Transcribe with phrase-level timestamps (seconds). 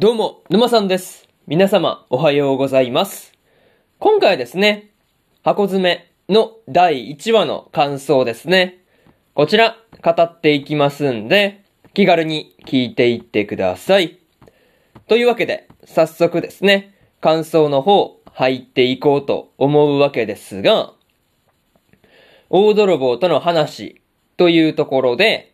[0.00, 1.28] どうも、沼さんです。
[1.48, 3.32] 皆様、おはようございます。
[3.98, 4.90] 今回ですね、
[5.42, 8.78] 箱詰めの第1話の感想ですね。
[9.34, 11.64] こちら、語っていきますんで、
[11.94, 14.20] 気軽に聞いていってください。
[15.08, 20.92] というわけで、早速ですね、感想の方、入っていこうと思うわけですが、
[22.50, 24.00] 大泥棒との話
[24.36, 25.52] というところで、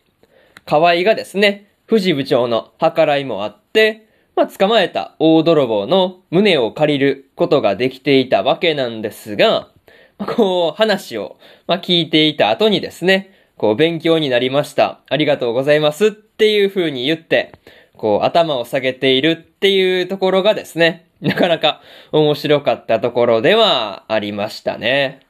[0.67, 4.04] 河合がですね、藤部長の計らいもあって、
[4.35, 9.69] まあ、捕まえた大泥棒の胸を借りることができていたわけなんですが、
[10.17, 11.37] まあこう、話を、
[11.67, 14.99] まあ、聞いていた後にですね、こう、勉強になりました。
[15.09, 17.53] ありがとうございますっていう風に言って、
[17.95, 21.81] こう、頭を下げているっていうところがですね、なかなか
[22.11, 25.21] 面白かったところではありましたね。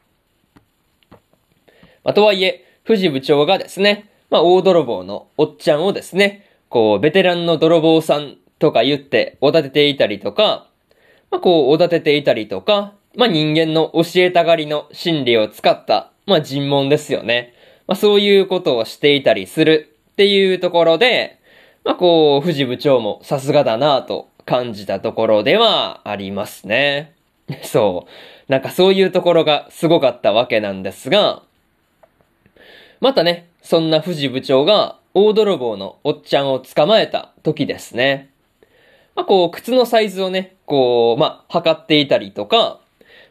[2.04, 10.66] まあ、とはいえ、藤部長がですね、まあ、大泥棒のおっちゃんをですね、こう、ベテランの泥棒さんとか言っておだてていたりとか、
[11.30, 17.54] まあ、こう、おだてていたりとか、まあ、人間の教えたがりの心理を使った、まあ、尋問ですよね。
[17.86, 21.40] まあ、そういうことをしていたりするっていうところで、
[21.84, 27.14] まあ、こう、藤部長もさすがだなぁと感じたところではありますね。
[27.62, 28.08] そ
[28.50, 28.52] う。
[28.52, 31.44] なんかそういうところがすごかったわけなんですが、
[33.00, 38.32] またね、そんな藤部長が大泥棒のおっちゃんを捕まえた時ですね。
[39.16, 42.80] まあ、こう、靴のサイズをね、こう、まあ、測っていたりとか、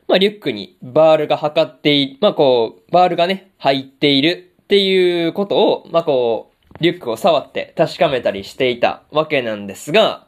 [0.09, 10.27] まあ、リュックにバールが測ってい、まあ、こう、バールがね、入っているっていうことを、まあ、こう、リュックを触って確かめたりしていたわけなんですが、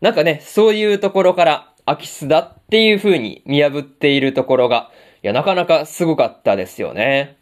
[0.00, 4.90] なんかね、そういうところから空き巣だっていう風に見破っているところが、
[5.22, 7.36] いや、なかなかすごかったですよね。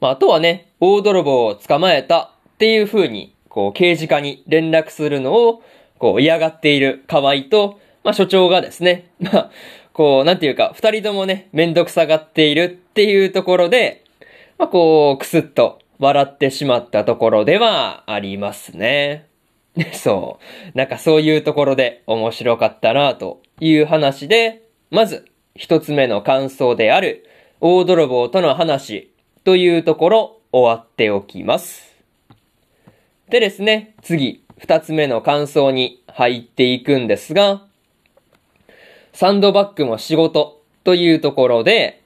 [0.00, 5.62] まあ、あとはね、大泥棒を捕まえたっていう風に、こう、刑事課に連絡するのを、
[5.98, 9.50] こう、嫌がっている河合と、まあ、所長がですね、 まあ、
[9.92, 14.04] こう、なんていうか、二人ともね、めんどくさがっているっていうところで、
[14.58, 19.26] まあ、こう、くすっと笑ってしまったところではありますね。
[19.92, 20.38] そ
[20.74, 20.78] う。
[20.78, 27.26] なんかそういうところで面白かったなという話で、まず、一つ目の感想である、
[27.60, 29.12] 大泥棒との話
[29.44, 31.96] というところ終わっておきます。
[33.28, 37.64] でですね、次、二つ目の感想に入っていくんですが、
[39.12, 42.02] サンドバッグも仕事というところで、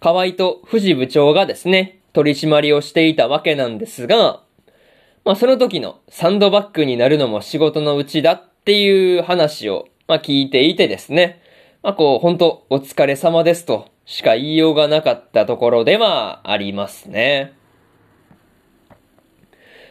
[0.00, 4.42] 河合と藤部長がですね、取り締まりをしていたわけなんですが、
[5.24, 11.40] まあその時のサンドバッグになるのも仕事のうちだっていう話を、まあ聞いていてですね、
[11.82, 17.54] まあこう、本当お疲れ様ですとしか言いようがなかったところではありますね。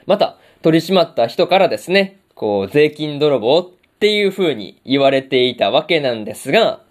[0.05, 3.69] また、取り締まった人からですね、こう、税金泥棒っ
[3.99, 6.81] ていう風に言われていたわけなんですが、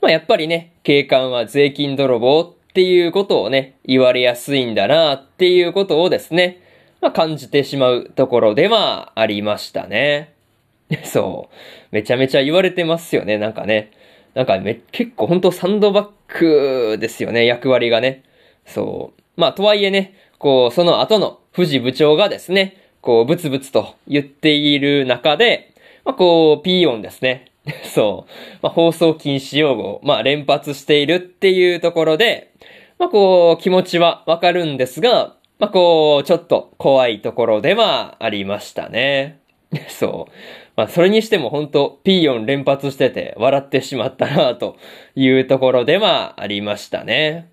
[0.00, 6.62] まあやっぱりね、警官は税金泥棒っていうことをね、言われやすいんだなっていうことをですね、
[7.02, 10.32] まあ感じてしまうところではありましたね。
[11.04, 11.54] そう。
[11.94, 13.90] めちゃめちゃ言われてますよね、なんかね。
[14.32, 18.22] なんかめ、結構ほんとサンドバッグですよね、役割がね。
[18.64, 19.20] そう。
[19.36, 27.46] まあ、とはいえね、こう、その後の藤部長がですね、こう、ブツブツと言っている中で、まあ、こう、ピー音ですね。
[27.84, 28.32] そう。
[28.62, 32.50] まあ、放送禁止用語、まあ、連発しているっていうところで、
[32.98, 39.40] まあ、こう、気持ちはわかるんですが、まあ、こう、ちょっと怖いところではありましたね。
[39.88, 40.32] そう。
[40.76, 44.76] まあ、それにしても本当ピーヨン連発してて笑ってしまったなと
[45.16, 47.50] いうところではありましたね。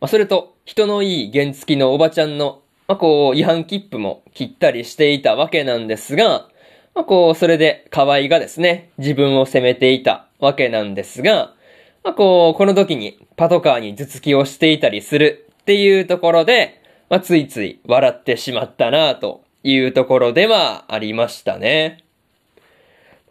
[0.00, 6.48] まあ、それと、人のいい原付きのおばちゃんの、まあ、こう、違反切符も切ったりしていたわけなんですが、
[6.94, 11.54] まあ、こう、それで河合がですね、自分を責めていたわけなんですが、
[12.04, 22.04] まあ、こう、この時にパトカーに頭突きをしていたりするっていうところで、まあ、ついつい笑ってしまったなというところではありましたね。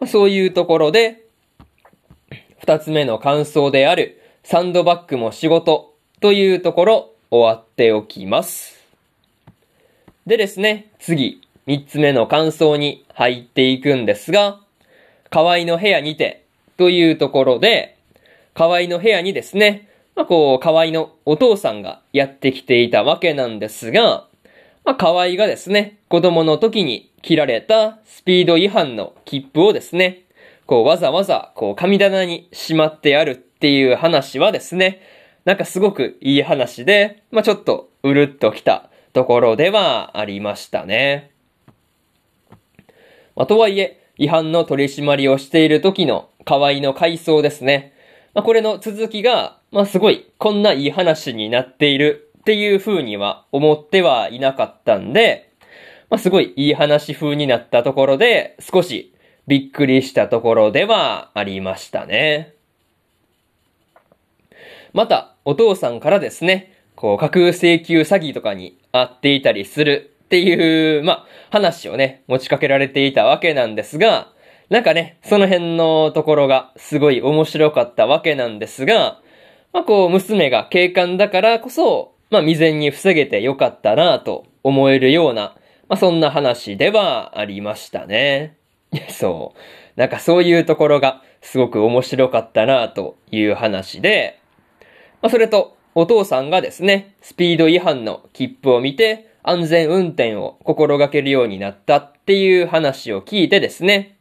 [0.00, 1.22] まあ、そういうところで、
[2.58, 8.81] 二つ目の感想である、サンドバッグも仕事というところ終わっておきます。
[10.26, 14.60] でですね、次、三つ目の感想に入っていくんですが、
[15.30, 16.44] 河合の部屋にて
[16.76, 17.98] というところで、
[18.54, 24.28] 河合の部屋にですね、まあ、こう、河合のお父さんがやってきていたわけなんですが、
[24.84, 30.22] まあ、河合がですね、子供の時に切られたスピード違反の切符をですね、
[30.66, 35.00] こうわざわざこう神棚にしまってあるっていう話はですね、
[35.44, 41.30] なんかすごくいい話で、まあ、ちょっとうるっときたところではありましたね。
[43.36, 47.92] まあ、とはいえ、違反の取り締まりをしている時の河合の回想ですね。
[48.34, 55.50] まあ、これの続きが、まあ、すごい、こんないい話になっているっていう風には思ってはいなかったんで、
[56.10, 59.14] まあ、すごいいい話風になったところで、少し
[59.46, 62.54] びっくりしたところではありましたね。
[64.92, 74.28] また、お父さんからですね、こう、架空請求詐欺とかに遭っていたりするっていう、ま、話をね、持ちかけられていたわけなんですが、
[74.70, 79.20] なんかね、その辺のところがすごい面白かったわけなんですが、
[79.72, 85.54] ま、こう、娘が警官だからこそ、ま、未然に防げてよかったなと思えるような、
[85.88, 88.56] ま、そんな話ではありましたね。
[89.10, 90.00] そう。
[90.00, 94.38] なんかそういうところがすごく面白かったなという話で、
[95.20, 104.16] ま、それと、お父さんがですね、スピード違反の切符を見て、安全運転を心がけるようになったっていう話を聞いてですね、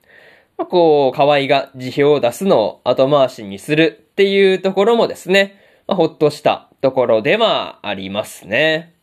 [0.57, 8.93] まあ、こう、河合が辞表を出すのを後回しにするっていうところもですね、まあ、ほっとしたところではありますね。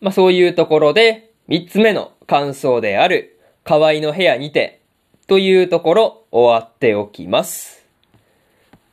[0.00, 4.80] まあ、そういうところで、三つ目の感想である、河合の部屋にて、
[5.26, 7.84] というところ終わっておきます。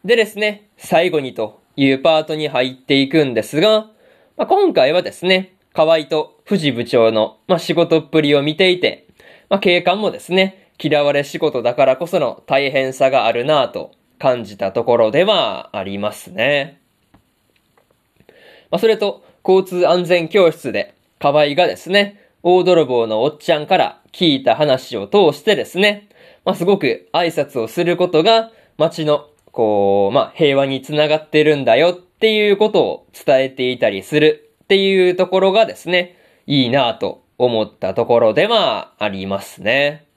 [0.03, 3.87] でですね、最後にというパートに入っていくんですが、
[4.37, 9.07] まあ、今回はですね、河合と藤部長の、まあ、仕事っぷりを見ていて、
[9.49, 16.81] まあ、警官もですね、嫌われ仕事だからこその大変さがあるなぁと感じたところではありますね。
[18.71, 26.09] まあ、それと、交通安全教室で、河合がですね、大泥棒のおっちゃんから聞いた話を通してですね、
[26.45, 40.07] まあ、すごく挨拶をすることが、街の、こう、まあ、平和につながってるんだよっていうことを伝えていたりするっていうところがですね、いいなぁと思ったところではありますね。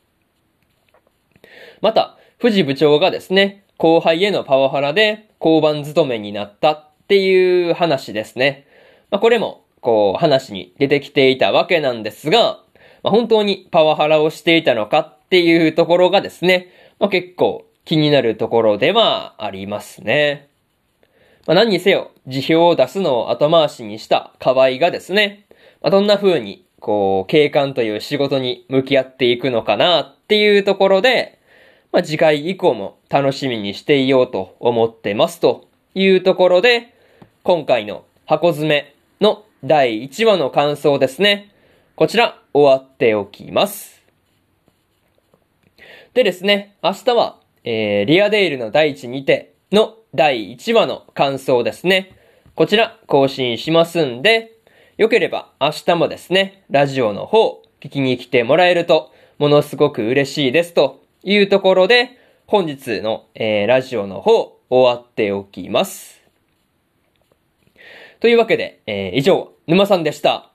[1.81, 8.67] また、藤部長がですね、後輩へのパワハラで交番勤めになったっていう話ですね。
[9.13, 12.65] まあ、これも、こう、話に出てきていたわけなんですが、
[13.05, 20.51] まあ、本当にパワハラをしていたのかっていうところがですね、まあ、結構気になるところではありますね。
[21.47, 25.47] まあ、何にせよ、辞表を出すのを後回しにした河合がですね、
[25.81, 31.39] まあ、どんな風に、こう、警官という仕事に向き合っていくのかなっていうところで、
[31.91, 36.93] まあ、次回以降も楽しみにしていようと思ってますというところで、
[37.43, 41.55] 今回の箱詰めの第1話の感想ですね。
[41.97, 44.03] こちら終わっておきます。
[46.13, 47.39] でですね、明日は、
[47.71, 52.17] えー、リアデイルの大地にての第1話の感想ですね。
[52.55, 54.53] こちら更新しますんで、
[54.97, 66.23] よければ明日もですね、ラジオの方聞きに来てもらえるとものすごく嬉しいですというところで、本日の、えー、ラジオの方、終わっておきます。
[68.21, 70.51] というわけで、えー、以上、沼さんでした。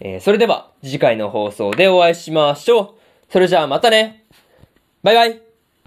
[0.00, 3.32] えー、それでは、次回の放送でお会いしましょう。
[3.32, 4.26] それじゃあまたね。
[5.02, 5.47] バイバイ。